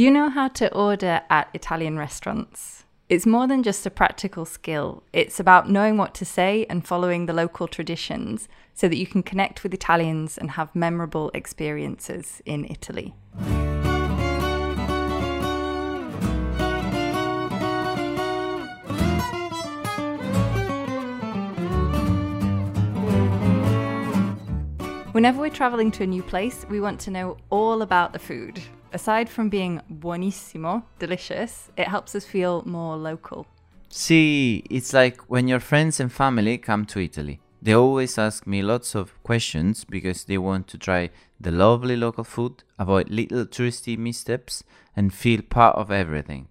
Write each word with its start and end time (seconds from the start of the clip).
Do 0.00 0.04
you 0.04 0.10
know 0.10 0.30
how 0.30 0.48
to 0.48 0.72
order 0.72 1.20
at 1.28 1.50
Italian 1.52 1.98
restaurants? 1.98 2.86
It's 3.10 3.26
more 3.26 3.46
than 3.46 3.62
just 3.62 3.84
a 3.84 3.90
practical 3.90 4.46
skill. 4.46 5.02
It's 5.12 5.38
about 5.38 5.68
knowing 5.68 5.98
what 5.98 6.14
to 6.14 6.24
say 6.24 6.64
and 6.70 6.86
following 6.86 7.26
the 7.26 7.34
local 7.34 7.68
traditions 7.68 8.48
so 8.72 8.88
that 8.88 8.96
you 8.96 9.06
can 9.06 9.22
connect 9.22 9.62
with 9.62 9.74
Italians 9.74 10.38
and 10.38 10.52
have 10.52 10.74
memorable 10.74 11.30
experiences 11.34 12.40
in 12.46 12.64
Italy. 12.64 13.12
Whenever 25.12 25.40
we're 25.40 25.50
traveling 25.50 25.90
to 25.90 26.04
a 26.04 26.06
new 26.06 26.22
place, 26.22 26.64
we 26.70 26.80
want 26.80 26.98
to 27.00 27.10
know 27.10 27.36
all 27.50 27.82
about 27.82 28.14
the 28.14 28.18
food. 28.18 28.62
Aside 28.92 29.28
from 29.28 29.48
being 29.48 29.80
buonissimo, 29.88 30.82
delicious, 30.98 31.70
it 31.76 31.86
helps 31.86 32.14
us 32.14 32.24
feel 32.24 32.62
more 32.66 32.96
local. 32.96 33.46
See, 33.88 34.64
it's 34.70 34.92
like 34.92 35.20
when 35.30 35.48
your 35.48 35.60
friends 35.60 36.00
and 36.00 36.12
family 36.12 36.58
come 36.58 36.84
to 36.86 37.00
Italy. 37.00 37.40
They 37.62 37.74
always 37.74 38.16
ask 38.18 38.46
me 38.46 38.62
lots 38.62 38.94
of 38.94 39.22
questions 39.22 39.84
because 39.84 40.24
they 40.24 40.38
want 40.38 40.66
to 40.68 40.78
try 40.78 41.10
the 41.38 41.50
lovely 41.50 41.94
local 41.94 42.24
food, 42.24 42.62
avoid 42.78 43.10
little 43.10 43.44
touristy 43.44 43.98
missteps, 43.98 44.64
and 44.96 45.12
feel 45.12 45.42
part 45.42 45.76
of 45.76 45.90
everything. 45.90 46.48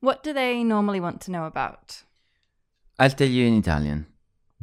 What 0.00 0.22
do 0.22 0.32
they 0.32 0.62
normally 0.62 1.00
want 1.00 1.20
to 1.22 1.30
know 1.30 1.46
about? 1.46 2.04
I'll 2.98 3.10
tell 3.10 3.28
you 3.28 3.46
in 3.46 3.58
Italian. 3.58 4.06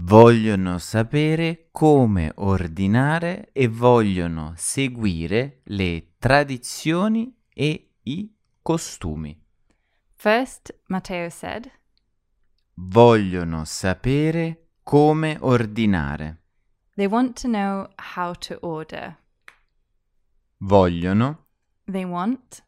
Vogliono 0.02 0.78
sapere 0.78 1.68
come 1.72 2.32
ordinare 2.36 3.50
e 3.52 3.68
vogliono 3.68 4.54
seguire 4.56 5.60
le 5.66 6.14
tradizioni 6.18 7.36
e 7.54 7.96
i 8.04 8.34
costumi. 8.62 9.38
First, 10.16 10.74
Matteo 10.88 11.30
said, 11.30 11.70
Vogliono 12.76 13.66
sapere 13.66 14.70
come 14.84 15.38
ordinare. 15.42 16.38
they 16.96 17.06
want 17.08 17.40
to 17.42 17.50
know 17.50 17.88
how 18.16 18.34
to 18.34 18.58
order. 18.62 19.18
Vogliono 20.60 21.46
They 21.84 22.06
want 22.06 22.64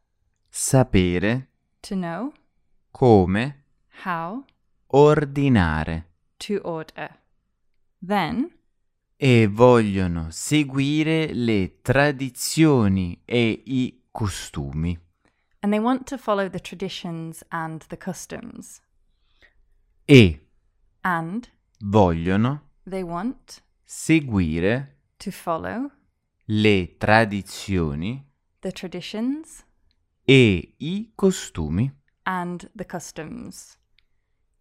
sapere 0.50 1.48
to 1.80 1.96
know 1.96 2.34
come 2.92 3.64
how 4.04 4.44
ordinare 4.88 6.08
to 6.38 6.60
order. 6.64 7.20
Then, 8.06 8.52
e 9.16 9.48
vogliono 9.48 10.30
seguire 10.32 11.34
le 11.34 11.80
tradizioni 11.82 13.22
e 13.26 13.62
i 13.66 14.04
costumi. 14.12 14.98
and 15.64 15.72
they 15.72 15.80
want 15.80 16.08
to 16.10 16.18
follow 16.18 16.50
the 16.50 16.60
traditions 16.60 17.44
and 17.50 17.82
the 17.90 17.98
customs. 17.98 18.82
E 20.06 20.40
And 21.04 21.48
vogliono 21.80 22.70
they 22.84 23.04
want 23.04 23.62
seguire 23.84 24.98
to 25.18 25.30
follow 25.32 25.92
le 26.46 26.96
tradizioni 26.98 28.26
the 28.62 28.72
traditions 28.72 29.64
e 30.26 30.74
i 30.78 31.12
costumi. 31.16 31.92
and 32.24 32.68
the 32.76 32.86
customs. 32.86 33.78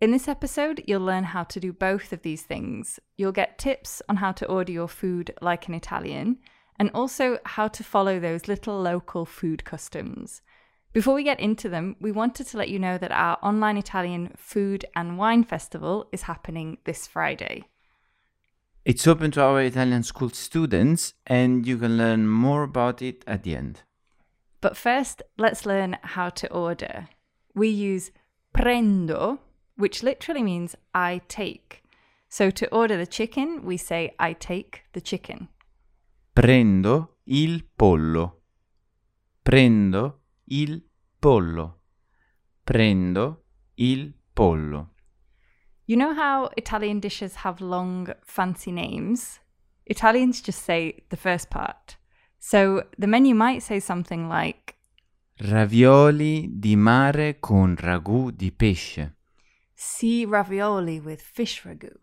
In 0.00 0.12
this 0.12 0.28
episode, 0.28 0.82
you'll 0.86 1.02
learn 1.02 1.24
how 1.24 1.44
to 1.44 1.60
do 1.60 1.74
both 1.74 2.14
of 2.14 2.22
these 2.22 2.40
things. 2.40 2.98
You'll 3.18 3.32
get 3.32 3.58
tips 3.58 4.00
on 4.08 4.16
how 4.16 4.32
to 4.32 4.46
order 4.46 4.72
your 4.72 4.88
food 4.88 5.34
like 5.42 5.68
an 5.68 5.74
Italian, 5.74 6.38
and 6.78 6.90
also 6.94 7.38
how 7.44 7.68
to 7.68 7.84
follow 7.84 8.18
those 8.18 8.48
little 8.48 8.80
local 8.80 9.26
food 9.26 9.66
customs. 9.66 10.40
Before 10.94 11.12
we 11.12 11.22
get 11.22 11.38
into 11.38 11.68
them, 11.68 11.96
we 12.00 12.12
wanted 12.12 12.46
to 12.46 12.56
let 12.56 12.70
you 12.70 12.78
know 12.78 12.96
that 12.96 13.12
our 13.12 13.36
online 13.42 13.76
Italian 13.76 14.32
food 14.38 14.86
and 14.96 15.18
wine 15.18 15.44
festival 15.44 16.08
is 16.12 16.22
happening 16.22 16.78
this 16.84 17.06
Friday. 17.06 17.64
It's 18.86 19.06
open 19.06 19.30
to 19.32 19.42
our 19.42 19.60
Italian 19.60 20.02
school 20.02 20.30
students 20.30 21.12
and 21.26 21.66
you 21.66 21.76
can 21.76 21.98
learn 21.98 22.26
more 22.26 22.62
about 22.62 23.02
it 23.02 23.22
at 23.26 23.42
the 23.42 23.54
end. 23.54 23.82
But 24.62 24.78
first, 24.78 25.22
let's 25.36 25.66
learn 25.66 25.98
how 26.02 26.30
to 26.30 26.50
order. 26.50 27.08
We 27.54 27.68
use 27.68 28.10
prendo, 28.56 29.38
which 29.80 30.02
literally 30.02 30.42
means 30.42 30.76
I 30.94 31.22
take. 31.28 31.82
So 32.28 32.50
to 32.50 32.68
order 32.68 32.96
the 32.96 33.06
chicken, 33.06 33.64
we 33.64 33.76
say 33.76 34.14
I 34.18 34.34
take 34.34 34.82
the 34.92 35.00
chicken. 35.00 35.48
Prendo 36.32 37.16
il 37.24 37.64
pollo. 37.76 38.42
Prendo 39.42 40.20
il 40.44 40.82
pollo. 41.18 41.80
Prendo 42.64 43.44
il 43.76 44.12
pollo. 44.32 44.90
You 45.86 45.96
know 45.96 46.14
how 46.14 46.50
Italian 46.56 47.00
dishes 47.00 47.34
have 47.36 47.60
long, 47.60 48.12
fancy 48.22 48.70
names? 48.70 49.40
Italians 49.86 50.40
just 50.40 50.64
say 50.64 51.02
the 51.08 51.16
first 51.16 51.50
part. 51.50 51.96
So 52.38 52.84
the 52.96 53.08
menu 53.08 53.34
might 53.34 53.62
say 53.62 53.80
something 53.80 54.28
like 54.28 54.76
Ravioli 55.42 56.48
di 56.58 56.76
mare 56.76 57.38
con 57.40 57.74
ragù 57.76 58.30
di 58.30 58.52
pesce. 58.52 59.19
Sea 59.80 60.26
ravioli 60.26 61.00
with 61.00 61.22
fish 61.22 61.62
ragu. 61.64 61.96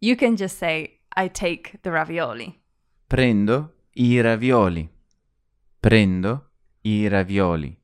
you 0.00 0.16
can 0.16 0.36
just 0.36 0.58
say, 0.58 0.98
I 1.16 1.28
take 1.28 1.78
the 1.82 1.92
ravioli. 1.92 2.60
Prendo 3.08 3.70
i 3.92 4.20
ravioli. 4.20 4.88
Prendo 5.80 6.50
i 6.82 7.08
ravioli. 7.08 7.78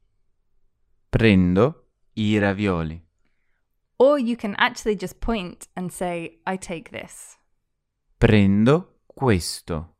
Prendo 1.09 1.75
i 2.15 2.39
ravioli. 2.41 3.01
Or 3.99 4.19
you 4.19 4.37
can 4.37 4.57
actually 4.59 4.97
just 4.97 5.21
point 5.21 5.69
and 5.77 5.93
say, 5.93 6.41
I 6.45 6.57
take 6.57 6.91
this. 6.91 7.37
Prendo 8.19 9.03
questo. 9.07 9.95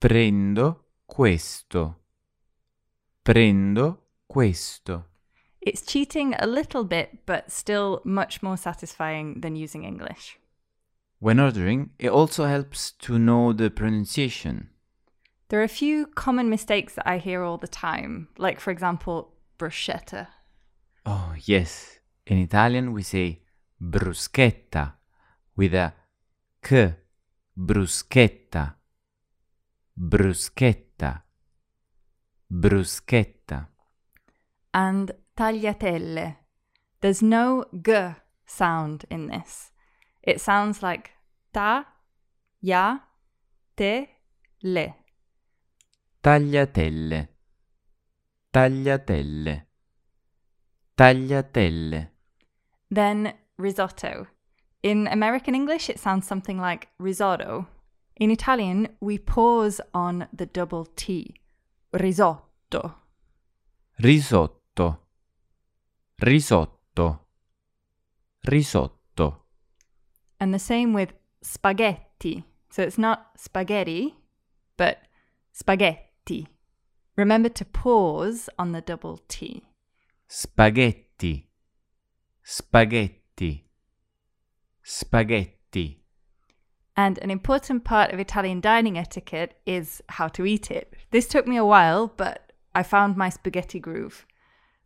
Prendo 0.00 0.86
questo. 1.06 2.00
Prendo 3.22 4.08
questo. 4.26 5.04
It's 5.60 5.82
cheating 5.82 6.34
a 6.38 6.46
little 6.46 6.84
bit, 6.84 7.26
but 7.26 7.50
still 7.50 8.00
much 8.04 8.42
more 8.42 8.56
satisfying 8.56 9.40
than 9.40 9.56
using 9.56 9.84
English. 9.84 10.38
When 11.18 11.40
ordering, 11.40 11.90
it 11.98 12.10
also 12.10 12.44
helps 12.44 12.92
to 12.92 13.18
know 13.18 13.52
the 13.52 13.70
pronunciation. 13.70 14.70
There 15.48 15.60
are 15.60 15.64
a 15.64 15.68
few 15.68 16.06
common 16.06 16.48
mistakes 16.48 16.94
that 16.94 17.08
I 17.08 17.18
hear 17.18 17.42
all 17.42 17.58
the 17.58 17.68
time, 17.68 18.28
like, 18.38 18.60
for 18.60 18.70
example, 18.70 19.32
bruschetta. 19.58 20.28
Oh, 21.04 21.34
yes. 21.44 21.98
In 22.26 22.38
Italian, 22.38 22.92
we 22.92 23.02
say 23.02 23.42
bruschetta 23.82 24.92
with 25.56 25.74
a 25.74 25.94
k. 26.62 26.94
Bruschetta. 27.58 28.74
Bruschetta. 29.98 31.22
Bruschetta. 32.50 33.66
and 34.74 35.12
tagliatelle. 35.38 36.36
There's 37.00 37.22
no 37.22 37.64
g 37.72 37.92
sound 38.44 39.04
in 39.08 39.28
this. 39.28 39.70
It 40.22 40.40
sounds 40.40 40.82
like 40.82 41.12
ta, 41.52 41.86
ya, 42.60 42.98
te, 43.76 44.08
le. 44.62 44.94
Tagliatelle. 46.22 47.28
Tagliatelle. 48.52 49.66
Tagliatelle. 50.96 52.08
Then 52.90 53.32
risotto. 53.56 54.26
In 54.82 55.06
American 55.06 55.54
English, 55.54 55.88
it 55.88 56.00
sounds 56.00 56.26
something 56.26 56.58
like 56.58 56.88
risotto. 56.98 57.66
In 58.16 58.32
Italian, 58.32 58.88
we 59.00 59.18
pause 59.18 59.80
on 59.94 60.26
the 60.32 60.46
double 60.46 60.86
T. 60.96 61.36
Risotto. 61.92 62.94
Risotto. 64.00 64.57
Risotto. 66.20 67.20
Risotto. 68.46 69.42
And 70.40 70.52
the 70.52 70.58
same 70.58 70.92
with 70.92 71.12
spaghetti. 71.42 72.44
So 72.70 72.82
it's 72.82 72.98
not 72.98 73.30
spaghetti, 73.36 74.16
but 74.76 74.98
spaghetti. 75.52 76.48
Remember 77.16 77.48
to 77.48 77.64
pause 77.64 78.48
on 78.58 78.72
the 78.72 78.80
double 78.80 79.20
T. 79.28 79.64
Spaghetti. 80.28 81.48
Spaghetti. 82.42 83.64
Spaghetti. 84.82 86.04
And 86.96 87.18
an 87.18 87.30
important 87.30 87.84
part 87.84 88.12
of 88.12 88.18
Italian 88.18 88.60
dining 88.60 88.98
etiquette 88.98 89.54
is 89.66 90.02
how 90.08 90.28
to 90.28 90.44
eat 90.44 90.70
it. 90.70 90.94
This 91.10 91.28
took 91.28 91.46
me 91.46 91.56
a 91.56 91.64
while, 91.64 92.12
but 92.16 92.52
I 92.74 92.82
found 92.82 93.16
my 93.16 93.28
spaghetti 93.28 93.78
groove. 93.78 94.26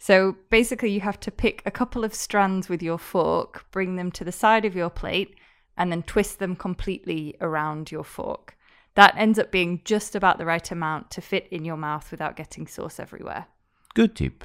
So 0.02 0.34
basically, 0.50 0.90
you 0.90 1.00
have 1.02 1.20
to 1.20 1.30
pick 1.30 1.62
a 1.64 1.70
couple 1.70 2.02
of 2.02 2.12
strands 2.12 2.68
with 2.68 2.82
your 2.82 2.98
fork, 2.98 3.64
bring 3.70 3.94
them 3.94 4.10
to 4.10 4.24
the 4.24 4.32
side 4.32 4.64
of 4.64 4.74
your 4.74 4.90
plate, 4.90 5.36
and 5.76 5.92
then 5.92 6.02
twist 6.02 6.40
them 6.40 6.56
completely 6.56 7.36
around 7.40 7.92
your 7.92 8.02
fork. 8.02 8.56
That 8.96 9.14
ends 9.16 9.38
up 9.38 9.52
being 9.52 9.80
just 9.84 10.16
about 10.16 10.38
the 10.38 10.44
right 10.44 10.68
amount 10.72 11.12
to 11.12 11.20
fit 11.20 11.46
in 11.52 11.64
your 11.64 11.76
mouth 11.76 12.10
without 12.10 12.34
getting 12.34 12.66
sauce 12.66 12.98
everywhere. 12.98 13.46
Good 13.94 14.16
tip. 14.16 14.44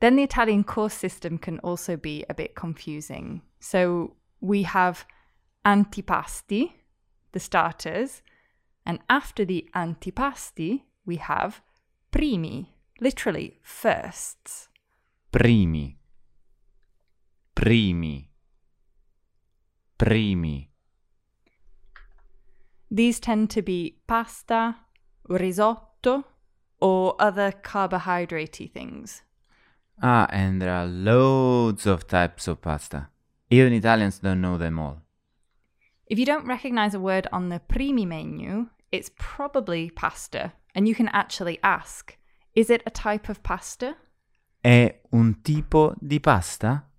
Then 0.00 0.16
the 0.16 0.24
Italian 0.24 0.64
course 0.64 0.94
system 0.94 1.38
can 1.38 1.60
also 1.60 1.96
be 1.96 2.24
a 2.28 2.34
bit 2.34 2.56
confusing. 2.56 3.42
So 3.60 4.16
we 4.40 4.64
have 4.64 5.06
antipasti, 5.64 6.72
the 7.30 7.38
starters, 7.38 8.22
and 8.84 8.98
after 9.08 9.44
the 9.44 9.68
antipasti, 9.72 10.82
we 11.04 11.14
have 11.16 11.62
primi, 12.10 12.75
literally 13.00 13.58
firsts. 13.62 14.68
Primi. 15.30 15.98
Primi. 17.54 18.30
Primi. 19.98 20.70
These 22.90 23.20
tend 23.20 23.50
to 23.50 23.62
be 23.62 23.98
pasta, 24.06 24.76
risotto, 25.28 26.24
or 26.80 27.16
other 27.18 27.52
carbohydratey 27.52 28.70
things. 28.70 29.22
Ah, 30.02 30.26
and 30.30 30.60
there 30.60 30.72
are 30.72 30.86
loads 30.86 31.86
of 31.86 32.06
types 32.06 32.46
of 32.46 32.60
pasta. 32.60 33.08
Even 33.50 33.72
Italians 33.72 34.18
don't 34.18 34.40
know 34.40 34.58
them 34.58 34.78
all. 34.78 35.02
If 36.06 36.18
you 36.18 36.26
don't 36.26 36.46
recognize 36.46 36.94
a 36.94 37.00
word 37.00 37.26
on 37.32 37.48
the 37.48 37.60
primi 37.60 38.06
menu, 38.06 38.68
it's 38.92 39.10
probably 39.18 39.90
pasta, 39.90 40.52
and 40.74 40.86
you 40.86 40.94
can 40.94 41.08
actually 41.08 41.58
ask, 41.62 42.16
is 42.56 42.70
it 42.70 42.82
a 42.86 42.90
type 42.90 43.28
of 43.28 43.42
pasta? 43.42 43.94
È 44.60 45.02
un 45.10 45.42
tipo 45.42 45.94
di 46.00 46.18
pasta? 46.18 46.90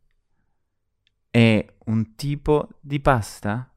È 1.30 1.66
un 1.86 2.16
tipo 2.16 2.70
di 2.80 3.00
pasta? 3.02 3.70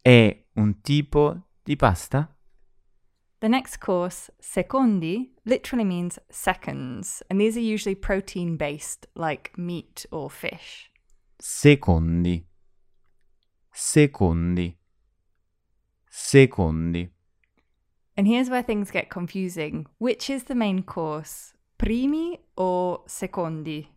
È 0.00 0.44
un 0.54 0.80
tipo 0.80 1.48
di 1.62 1.76
pasta? 1.76 2.28
The 3.40 3.48
next 3.48 3.78
course, 3.78 4.32
secondi, 4.38 5.34
literally 5.44 5.84
means 5.84 6.18
seconds, 6.30 7.22
and 7.28 7.38
these 7.38 7.58
are 7.58 7.74
usually 7.74 7.96
protein 7.96 8.56
based, 8.56 9.06
like 9.14 9.50
meat 9.58 10.06
or 10.10 10.30
fish. 10.30 10.90
Secondi. 11.36 12.46
Secondi. 13.70 14.78
Secondi. 16.08 17.13
And 18.16 18.28
here's 18.28 18.50
where 18.50 18.62
things 18.62 18.90
get 18.90 19.10
confusing. 19.10 19.86
Which 19.98 20.30
is 20.30 20.44
the 20.44 20.54
main 20.54 20.82
course, 20.82 21.54
primi 21.78 22.40
or 22.56 23.02
secondi? 23.06 23.88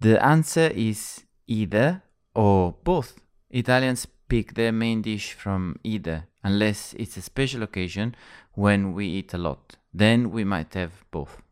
The 0.00 0.22
answer 0.24 0.70
is 0.74 1.24
either 1.46 2.02
or 2.34 2.74
both. 2.84 3.20
Italians 3.50 4.06
pick 4.28 4.54
their 4.54 4.72
main 4.72 5.02
dish 5.02 5.32
from 5.32 5.76
either, 5.82 6.26
unless 6.44 6.94
it's 6.94 7.16
a 7.16 7.22
special 7.22 7.62
occasion 7.62 8.14
when 8.52 8.92
we 8.92 9.06
eat 9.06 9.34
a 9.34 9.38
lot. 9.38 9.76
Then 9.92 10.30
we 10.30 10.44
might 10.44 10.74
have 10.74 11.04
both. 11.10 11.42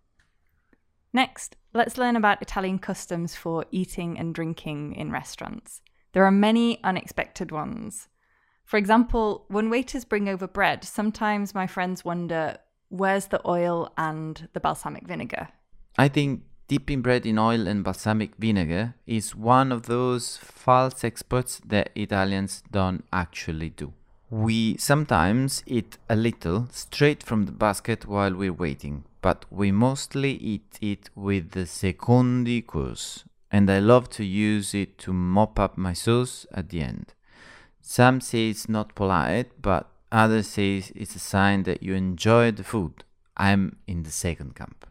Next, 1.12 1.56
let's 1.74 1.98
learn 1.98 2.16
about 2.16 2.42
Italian 2.42 2.78
customs 2.78 3.34
for 3.34 3.64
eating 3.70 4.18
and 4.18 4.34
drinking 4.34 4.94
in 4.94 5.10
restaurants. 5.10 5.80
There 6.12 6.24
are 6.24 6.30
many 6.30 6.82
unexpected 6.84 7.50
ones. 7.50 8.08
For 8.68 8.76
example, 8.76 9.46
when 9.48 9.70
waiters 9.70 10.04
bring 10.04 10.28
over 10.28 10.46
bread, 10.46 10.84
sometimes 10.84 11.54
my 11.54 11.66
friends 11.66 12.04
wonder 12.04 12.58
where's 12.90 13.28
the 13.28 13.40
oil 13.48 13.90
and 13.96 14.46
the 14.52 14.60
balsamic 14.60 15.06
vinegar? 15.08 15.48
I 15.96 16.08
think 16.08 16.42
dipping 16.66 17.00
bread 17.00 17.24
in 17.24 17.38
oil 17.38 17.66
and 17.66 17.82
balsamic 17.82 18.36
vinegar 18.36 18.94
is 19.06 19.34
one 19.34 19.72
of 19.72 19.86
those 19.86 20.36
false 20.36 21.02
exports 21.02 21.62
that 21.64 21.88
Italians 21.94 22.62
don't 22.70 23.06
actually 23.10 23.70
do. 23.70 23.94
We 24.28 24.76
sometimes 24.76 25.62
eat 25.66 25.96
a 26.10 26.14
little 26.14 26.68
straight 26.70 27.22
from 27.22 27.46
the 27.46 27.52
basket 27.52 28.04
while 28.04 28.34
we're 28.34 28.52
waiting, 28.52 29.04
but 29.22 29.46
we 29.50 29.72
mostly 29.72 30.32
eat 30.32 30.78
it 30.82 31.08
with 31.14 31.52
the 31.52 31.64
secondi 31.64 32.66
course, 32.66 33.24
and 33.50 33.70
I 33.70 33.78
love 33.78 34.10
to 34.10 34.24
use 34.24 34.74
it 34.74 34.98
to 34.98 35.14
mop 35.14 35.58
up 35.58 35.78
my 35.78 35.94
sauce 35.94 36.44
at 36.52 36.68
the 36.68 36.82
end. 36.82 37.14
Some 37.90 38.20
say 38.20 38.50
it's 38.50 38.68
not 38.68 38.94
polite, 38.94 39.62
but 39.62 39.88
others 40.12 40.48
say 40.48 40.84
it's 40.94 41.16
a 41.16 41.18
sign 41.18 41.62
that 41.62 41.82
you 41.82 41.94
enjoy 41.94 42.52
the 42.52 42.62
food. 42.62 43.02
I'm 43.34 43.76
in 43.86 44.02
the 44.02 44.10
second 44.10 44.54
camp. 44.54 44.86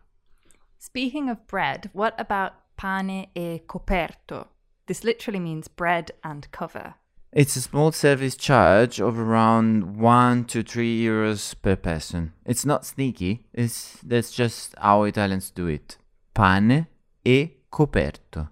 Speaking 0.80 1.30
of 1.30 1.46
bread, 1.46 1.92
what 1.94 2.16
about 2.20 2.54
pane 2.76 3.28
e 3.36 3.60
coperto? 3.68 4.48
This 4.88 5.04
literally 5.04 5.40
means 5.40 5.68
bread 5.68 6.10
and 6.24 6.52
cover. 6.52 6.96
It's 7.32 7.56
a 7.56 7.62
small 7.62 7.92
service 7.92 8.36
charge 8.36 9.00
of 9.00 9.20
around 9.20 10.00
1 10.00 10.46
to 10.46 10.64
3 10.64 11.00
euros 11.00 11.54
per 11.62 11.76
person. 11.76 12.34
It's 12.48 12.66
not 12.66 12.84
sneaky, 12.84 13.46
it's, 13.54 14.00
that's 14.04 14.32
just 14.32 14.74
how 14.76 15.04
Italians 15.04 15.52
do 15.52 15.68
it. 15.68 15.98
Pane 16.34 16.88
e 17.24 17.48
coperto. 17.72 18.50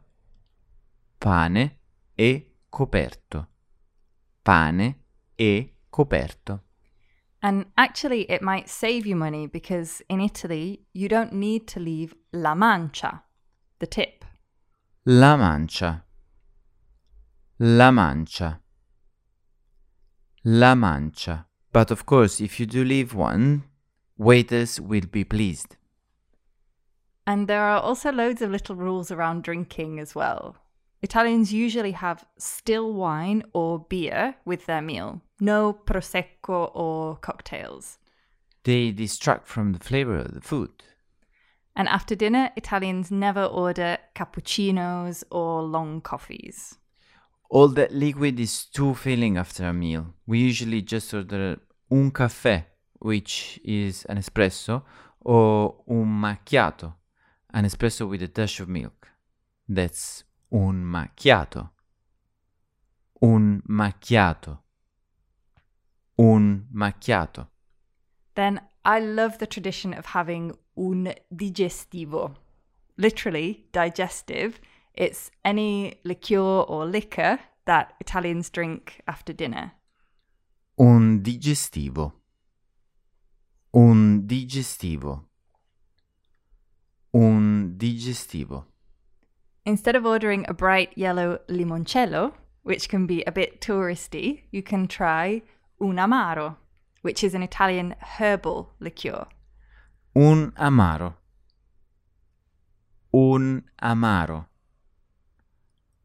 Pane 1.19 1.71
e 2.15 2.43
coperto. 2.71 3.47
Pane 4.45 4.95
e 5.37 5.71
coperto. 5.91 6.61
And 7.41 7.65
actually, 7.77 8.29
it 8.29 8.41
might 8.41 8.69
save 8.69 9.05
you 9.05 9.15
money 9.15 9.47
because 9.47 10.01
in 10.07 10.21
Italy, 10.21 10.81
you 10.93 11.09
don't 11.09 11.33
need 11.33 11.67
to 11.69 11.79
leave 11.79 12.15
la 12.31 12.53
mancia, 12.53 13.23
the 13.79 13.87
tip. 13.87 14.23
La 15.05 15.35
mancia. 15.35 16.03
La 17.59 17.91
mancia. 17.91 18.59
La 20.43 20.75
mancia. 20.75 21.45
But 21.71 21.91
of 21.91 22.05
course, 22.05 22.39
if 22.39 22.59
you 22.59 22.65
do 22.65 22.83
leave 22.83 23.13
one, 23.13 23.63
waiters 24.17 24.79
will 24.79 25.07
be 25.11 25.23
pleased. 25.23 25.75
And 27.27 27.47
there 27.47 27.63
are 27.63 27.81
also 27.81 28.11
loads 28.11 28.41
of 28.41 28.51
little 28.51 28.75
rules 28.75 29.11
around 29.11 29.43
drinking 29.43 29.99
as 29.99 30.13
well. 30.13 30.57
Italians 31.05 31.53
usually 31.53 31.91
have 31.91 32.25
still 32.39 32.91
wine 32.91 33.43
or 33.53 33.77
beer 33.77 34.33
with 34.43 34.65
their 34.65 34.81
meal, 34.81 35.21
no 35.39 35.71
prosecco 35.71 36.71
or 36.73 37.17
cocktails. 37.17 37.99
They 38.63 38.89
distract 38.89 39.47
from 39.47 39.73
the 39.73 39.79
flavor 39.79 40.17
of 40.17 40.33
the 40.33 40.41
food. 40.41 40.71
And 41.75 41.87
after 41.89 42.15
dinner, 42.15 42.49
Italians 42.55 43.11
never 43.11 43.45
order 43.45 43.99
cappuccinos 44.15 45.23
or 45.29 45.61
long 45.61 46.01
coffees. 46.01 46.79
All 47.51 47.67
that 47.67 47.93
liquid 47.93 48.39
is 48.39 48.65
too 48.65 48.95
filling 48.95 49.37
after 49.37 49.67
a 49.67 49.73
meal. 49.73 50.07
We 50.25 50.39
usually 50.39 50.81
just 50.81 51.13
order 51.13 51.59
un 51.91 52.09
caffè, 52.09 52.65
which 52.97 53.59
is 53.63 54.05
an 54.05 54.17
espresso, 54.17 54.81
or 55.21 55.83
un 55.87 56.07
macchiato, 56.07 56.95
an 57.53 57.65
espresso 57.65 58.09
with 58.09 58.23
a 58.23 58.27
dash 58.27 58.59
of 58.59 58.69
milk. 58.69 59.07
That's 59.69 60.24
un 60.51 60.83
macchiato. 60.83 61.71
Un 63.21 63.61
macchiato. 63.67 64.63
Un 66.17 66.67
macchiato. 66.73 67.49
Then 68.35 68.61
I 68.83 68.99
love 68.99 69.37
the 69.39 69.47
tradition 69.47 69.93
of 69.93 70.05
having 70.07 70.53
un 70.75 71.13
digestivo. 71.33 72.35
Literally, 72.97 73.65
digestive. 73.71 74.59
It's 74.93 75.31
any 75.43 75.99
liqueur 76.03 76.63
or 76.67 76.85
liquor 76.85 77.39
that 77.65 77.93
Italians 77.99 78.49
drink 78.49 79.01
after 79.07 79.33
dinner. 79.33 79.73
Un 80.77 81.21
digestivo. 81.21 82.13
Un 83.73 84.25
digestivo. 84.25 85.29
Un 87.13 87.75
digestivo. 87.77 88.65
Instead 89.65 89.95
of 89.95 90.05
ordering 90.05 90.45
a 90.47 90.53
bright 90.53 90.91
yellow 90.95 91.39
limoncello, 91.49 92.33
which 92.61 92.87
can 92.87 93.07
be 93.07 93.23
a 93.23 93.31
bit 93.31 93.61
touristy, 93.61 94.41
you 94.51 94.61
can 94.61 94.87
try 94.87 95.41
un 95.81 95.95
amaro, 95.95 96.55
which 97.01 97.23
is 97.23 97.33
an 97.33 97.41
Italian 97.41 97.95
herbal 97.99 98.71
liqueur. 98.79 99.25
Un 100.15 100.51
amaro. 100.51 101.15
Un 103.11 103.63
amaro. 103.81 104.45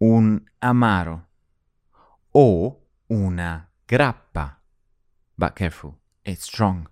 Un 0.00 0.40
amaro. 0.62 1.23
O 2.35 2.76
una 3.11 3.69
grappa. 3.87 4.57
But 5.37 5.55
careful, 5.55 5.97
it's 6.25 6.45
strong. 6.45 6.88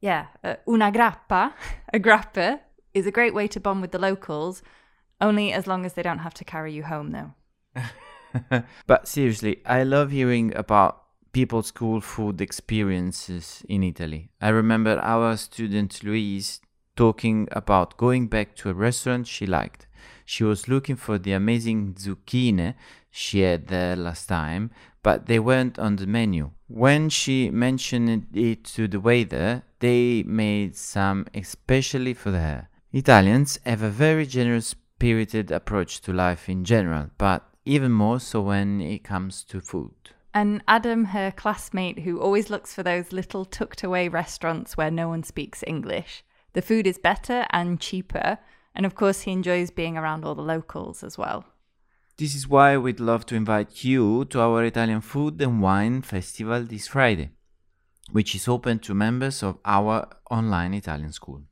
Yeah, 0.00 0.26
uh, 0.44 0.54
una 0.68 0.92
grappa, 0.92 1.52
a 1.92 1.98
grappa, 1.98 2.60
is 2.94 3.06
a 3.06 3.10
great 3.10 3.34
way 3.34 3.46
to 3.48 3.60
bond 3.60 3.80
with 3.80 3.92
the 3.92 3.98
locals, 3.98 4.62
only 5.20 5.52
as 5.52 5.66
long 5.66 5.84
as 5.84 5.94
they 5.94 6.02
don't 6.02 6.18
have 6.18 6.34
to 6.34 6.44
carry 6.44 6.72
you 6.72 6.84
home, 6.84 7.12
though. 7.12 8.62
but 8.86 9.08
seriously, 9.08 9.60
I 9.66 9.82
love 9.82 10.10
hearing 10.10 10.54
about 10.56 11.02
people's 11.32 11.68
school 11.68 12.00
food 12.00 12.40
experiences 12.40 13.64
in 13.68 13.82
Italy. 13.82 14.30
I 14.40 14.48
remember 14.48 14.98
our 14.98 15.36
student 15.36 16.02
Louise 16.02 16.60
talking 16.96 17.48
about 17.52 17.96
going 17.96 18.26
back 18.26 18.54
to 18.56 18.70
a 18.70 18.74
restaurant 18.74 19.26
she 19.26 19.46
liked. 19.46 19.86
She 20.24 20.44
was 20.44 20.68
looking 20.68 20.96
for 20.96 21.18
the 21.18 21.32
amazing 21.32 21.94
zucchini 21.94 22.74
she 23.10 23.40
had 23.40 23.68
there 23.68 23.96
last 23.96 24.28
time, 24.28 24.70
but 25.02 25.26
they 25.26 25.38
weren't 25.38 25.78
on 25.78 25.96
the 25.96 26.06
menu. 26.06 26.50
When 26.68 27.08
she 27.08 27.50
mentioned 27.50 28.26
it 28.34 28.64
to 28.76 28.86
the 28.86 29.00
waiter, 29.00 29.62
they 29.80 30.22
made 30.24 30.76
some 30.76 31.26
especially 31.34 32.14
for 32.14 32.32
her. 32.32 32.68
Italians 32.92 33.58
have 33.64 33.82
a 33.82 33.90
very 33.90 34.26
generous 34.26 34.74
spirited 35.00 35.50
approach 35.50 36.02
to 36.02 36.12
life 36.12 36.46
in 36.46 36.62
general, 36.62 37.08
but 37.16 37.48
even 37.64 37.90
more 37.90 38.20
so 38.20 38.42
when 38.42 38.82
it 38.82 39.02
comes 39.02 39.42
to 39.42 39.58
food. 39.58 39.94
And 40.34 40.62
Adam, 40.68 41.06
her 41.06 41.30
classmate, 41.30 42.00
who 42.00 42.20
always 42.20 42.50
looks 42.50 42.74
for 42.74 42.82
those 42.82 43.10
little 43.10 43.46
tucked 43.46 43.82
away 43.82 44.08
restaurants 44.08 44.76
where 44.76 44.90
no 44.90 45.08
one 45.08 45.22
speaks 45.22 45.64
English. 45.66 46.22
The 46.52 46.60
food 46.60 46.86
is 46.86 46.98
better 46.98 47.46
and 47.48 47.80
cheaper, 47.80 48.38
and 48.74 48.84
of 48.84 48.94
course, 48.94 49.22
he 49.22 49.32
enjoys 49.32 49.70
being 49.70 49.96
around 49.96 50.26
all 50.26 50.34
the 50.34 50.42
locals 50.42 51.02
as 51.02 51.16
well. 51.16 51.46
This 52.18 52.34
is 52.34 52.46
why 52.46 52.76
we'd 52.76 53.00
love 53.00 53.24
to 53.26 53.34
invite 53.34 53.82
you 53.82 54.26
to 54.26 54.40
our 54.40 54.62
Italian 54.64 55.00
Food 55.00 55.40
and 55.40 55.62
Wine 55.62 56.02
Festival 56.02 56.62
this 56.64 56.88
Friday, 56.88 57.30
which 58.12 58.34
is 58.34 58.46
open 58.46 58.80
to 58.80 58.92
members 58.92 59.42
of 59.42 59.56
our 59.64 60.06
online 60.30 60.74
Italian 60.74 61.12
school. 61.12 61.44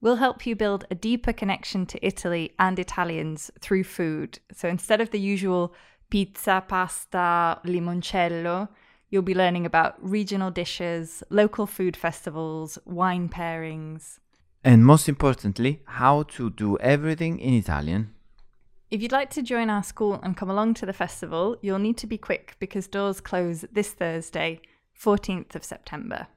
We'll 0.00 0.16
help 0.16 0.46
you 0.46 0.54
build 0.54 0.84
a 0.90 0.94
deeper 0.94 1.32
connection 1.32 1.84
to 1.86 2.06
Italy 2.06 2.52
and 2.58 2.78
Italians 2.78 3.50
through 3.60 3.84
food. 3.84 4.38
So 4.52 4.68
instead 4.68 5.00
of 5.00 5.10
the 5.10 5.18
usual 5.18 5.74
pizza, 6.08 6.62
pasta, 6.68 7.58
limoncello, 7.64 8.68
you'll 9.10 9.22
be 9.22 9.34
learning 9.34 9.66
about 9.66 9.96
regional 10.00 10.52
dishes, 10.52 11.24
local 11.30 11.66
food 11.66 11.96
festivals, 11.96 12.78
wine 12.84 13.28
pairings. 13.28 14.20
And 14.62 14.86
most 14.86 15.08
importantly, 15.08 15.82
how 15.86 16.22
to 16.34 16.50
do 16.50 16.78
everything 16.78 17.40
in 17.40 17.54
Italian. 17.54 18.14
If 18.90 19.02
you'd 19.02 19.12
like 19.12 19.30
to 19.30 19.42
join 19.42 19.68
our 19.68 19.82
school 19.82 20.20
and 20.22 20.36
come 20.36 20.48
along 20.48 20.74
to 20.74 20.86
the 20.86 20.92
festival, 20.92 21.56
you'll 21.60 21.78
need 21.80 21.98
to 21.98 22.06
be 22.06 22.18
quick 22.18 22.54
because 22.60 22.86
doors 22.86 23.20
close 23.20 23.64
this 23.72 23.90
Thursday, 23.90 24.60
14th 24.98 25.56
of 25.56 25.64
September. 25.64 26.28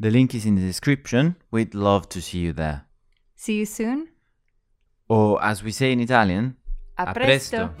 The 0.00 0.10
link 0.10 0.32
is 0.34 0.46
in 0.46 0.54
the 0.54 0.60
description. 0.60 1.36
We'd 1.50 1.74
love 1.74 2.08
to 2.10 2.22
see 2.22 2.38
you 2.38 2.52
there. 2.52 2.86
See 3.34 3.58
you 3.58 3.66
soon. 3.66 4.08
Or 5.08 5.42
as 5.42 5.64
we 5.64 5.72
say 5.72 5.90
in 5.90 5.98
Italian, 5.98 6.56
A 6.96 7.12
presto. 7.12 7.74